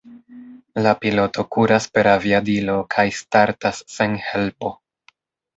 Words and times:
La 0.85 0.93
piloto 1.03 1.43
kuras 1.57 1.85
per 1.97 2.09
aviadilo 2.13 2.79
kaj 2.97 3.05
startas 3.21 3.83
sen 3.99 4.17
helpo. 4.31 4.73